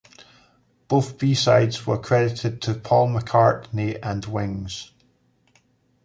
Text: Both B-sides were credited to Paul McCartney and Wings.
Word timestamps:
Both 0.87 1.19
B-sides 1.19 1.85
were 1.85 1.99
credited 1.99 2.59
to 2.63 2.73
Paul 2.73 3.09
McCartney 3.09 3.99
and 4.01 4.25
Wings. 4.25 4.89